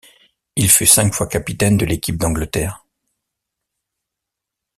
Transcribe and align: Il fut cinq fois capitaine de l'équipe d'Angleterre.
Il 0.55 0.67
fut 0.67 0.87
cinq 0.87 1.13
fois 1.13 1.27
capitaine 1.27 1.77
de 1.77 1.85
l'équipe 1.85 2.17
d'Angleterre. 2.17 2.83